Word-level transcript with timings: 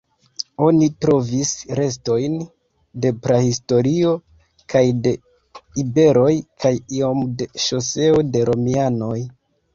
Oni 0.67 0.85
trovis 1.03 1.49
restojn 1.79 2.37
de 3.03 3.11
prahistorio 3.27 4.15
kaj 4.75 4.83
de 5.09 5.13
iberoj 5.85 6.33
kaj 6.65 6.75
iom 7.03 7.23
de 7.43 7.51
ŝoseo 7.69 8.27
de 8.35 8.45
romianoj. 8.53 9.17